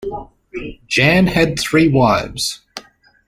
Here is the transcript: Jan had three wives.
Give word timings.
Jan 0.87 1.27
had 1.27 1.59
three 1.59 1.87
wives. 1.87 2.61